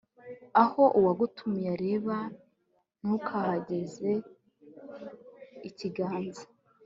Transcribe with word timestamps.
aho 0.63 0.83
uwagutumiye 0.99 1.69
areba, 1.75 2.17
ntukahageze 3.01 4.11
ikiganza 5.69 6.45